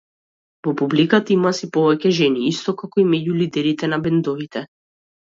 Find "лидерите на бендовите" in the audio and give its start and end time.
3.45-4.69